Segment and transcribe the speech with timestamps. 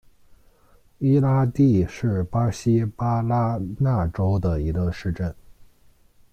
[0.97, 5.31] 伊拉蒂是巴西巴拉那州的一个市镇。